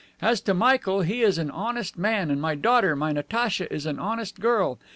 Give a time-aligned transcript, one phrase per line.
[0.19, 3.99] As to Michael, he is an honest man, and my daughter, my Natacha, is an
[3.99, 4.79] honest girl.